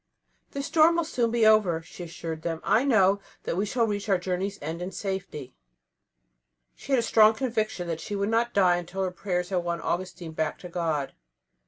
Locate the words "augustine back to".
9.79-10.69